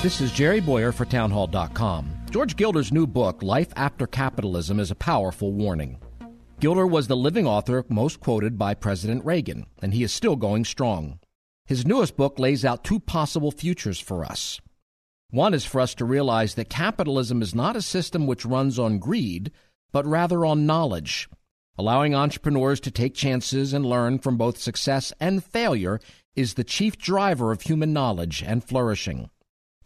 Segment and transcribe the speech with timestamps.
[0.00, 2.08] This is Jerry Bowyer for Townhall.com.
[2.30, 5.98] George Gilder's new book, Life After Capitalism, is a powerful warning.
[6.60, 10.64] Gilder was the living author most quoted by President Reagan, and he is still going
[10.64, 11.18] strong.
[11.66, 14.60] His newest book lays out two possible futures for us.
[15.30, 19.00] One is for us to realize that capitalism is not a system which runs on
[19.00, 19.50] greed,
[19.90, 21.28] but rather on knowledge.
[21.76, 25.98] Allowing entrepreneurs to take chances and learn from both success and failure
[26.36, 29.28] is the chief driver of human knowledge and flourishing.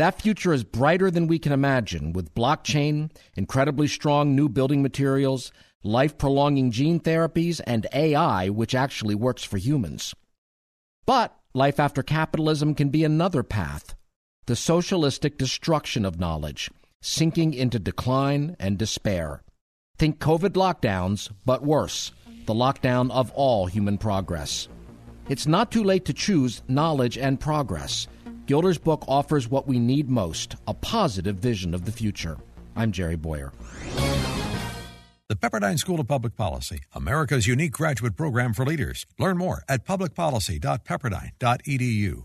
[0.00, 5.52] That future is brighter than we can imagine with blockchain, incredibly strong new building materials,
[5.82, 10.14] life prolonging gene therapies, and AI, which actually works for humans.
[11.04, 13.94] But life after capitalism can be another path
[14.46, 16.70] the socialistic destruction of knowledge,
[17.02, 19.42] sinking into decline and despair.
[19.98, 22.10] Think COVID lockdowns, but worse
[22.46, 24.66] the lockdown of all human progress.
[25.28, 28.08] It's not too late to choose knowledge and progress.
[28.50, 32.36] Gilder's book offers what we need most a positive vision of the future.
[32.74, 33.52] I'm Jerry Bowyer.
[35.28, 39.06] The Pepperdine School of Public Policy, America's unique graduate program for leaders.
[39.20, 42.24] Learn more at publicpolicy.pepperdine.edu.